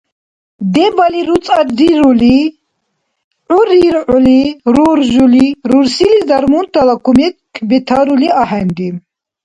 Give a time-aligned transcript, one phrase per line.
[0.73, 2.37] Дебали руцӀаррирули,
[3.51, 4.41] гӀур риргӀули
[4.75, 7.35] руржули, рурсилис дармунтала кумек
[7.67, 8.87] бетарули ахӀенри.